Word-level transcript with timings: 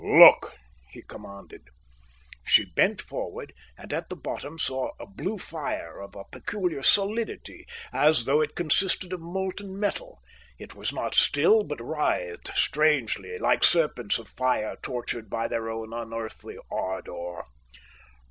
"Look," 0.03 0.55
he 0.89 1.03
commanded. 1.03 1.61
She 2.43 2.65
bent 2.65 2.99
forward, 2.99 3.53
and 3.77 3.93
at 3.93 4.09
the 4.09 4.15
bottom 4.15 4.57
saw 4.57 4.89
a 4.99 5.05
blue 5.05 5.37
fire, 5.37 5.99
of 6.01 6.15
a 6.15 6.23
peculiar 6.31 6.81
solidity, 6.81 7.67
as 7.93 8.25
though 8.25 8.41
it 8.41 8.55
consisted 8.55 9.13
of 9.13 9.21
molten 9.21 9.79
metal. 9.79 10.19
It 10.57 10.73
was 10.73 10.91
not 10.91 11.13
still, 11.13 11.63
but 11.63 11.79
writhed 11.79 12.47
strangely, 12.55 13.37
like 13.37 13.63
serpents 13.63 14.17
of 14.17 14.27
fire 14.27 14.75
tortured 14.81 15.29
by 15.29 15.47
their 15.47 15.69
own 15.69 15.93
unearthly 15.93 16.57
ardour. 16.71 17.43